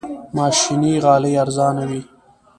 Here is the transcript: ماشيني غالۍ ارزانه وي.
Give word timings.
ماشيني 0.35 0.93
غالۍ 1.03 1.33
ارزانه 1.43 1.83
وي. 1.89 2.01